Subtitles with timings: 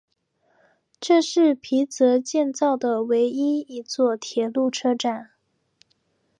[0.99, 5.29] 这是皮泽建造的唯一一座铁路车站。